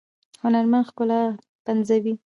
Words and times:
هنرمند 0.43 0.85
ښکلا 0.89 1.21
پنځوي 1.65 2.13